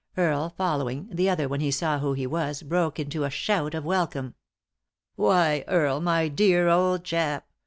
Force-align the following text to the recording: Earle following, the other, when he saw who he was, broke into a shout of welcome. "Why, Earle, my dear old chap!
Earle 0.17 0.49
following, 0.57 1.09
the 1.11 1.29
other, 1.29 1.47
when 1.47 1.59
he 1.61 1.69
saw 1.69 1.99
who 1.99 2.13
he 2.13 2.25
was, 2.25 2.63
broke 2.63 2.99
into 2.99 3.23
a 3.23 3.29
shout 3.29 3.75
of 3.75 3.85
welcome. 3.85 4.33
"Why, 5.15 5.63
Earle, 5.67 6.01
my 6.01 6.27
dear 6.27 6.69
old 6.69 7.03
chap! 7.03 7.45